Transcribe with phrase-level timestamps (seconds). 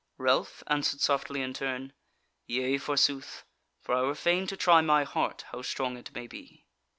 [0.17, 1.93] Ralph answered softly in turn:
[2.47, 3.45] "Yea, forsooth:
[3.83, 6.65] for I were fain to try my heart, how strong it may be."